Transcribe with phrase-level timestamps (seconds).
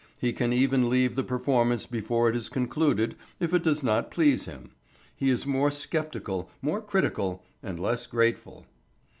[0.17, 4.45] He can even leave the performance before it is concluded if it does not please
[4.45, 4.71] him.
[5.15, 8.65] He is more sceptical, more critical, and less grateful.